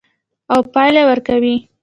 [0.53, 1.55] او پایله ورکوي.